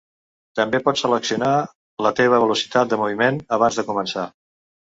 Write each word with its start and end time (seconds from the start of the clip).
També 0.59 0.79
pots 0.87 1.03
seleccionar 1.05 1.51
la 2.07 2.13
teva 2.21 2.41
velocitat 2.47 2.93
de 2.95 2.99
moviment 3.05 3.41
abans 3.59 3.81
de 3.83 3.87
començar. 3.93 4.27